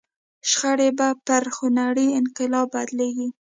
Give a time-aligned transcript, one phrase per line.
[0.49, 3.27] شخړې به پر خونړي انقلاب بدلېږي.